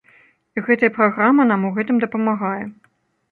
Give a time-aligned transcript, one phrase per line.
[0.59, 2.63] І гэтая праграма нам у гэтым дапамагае.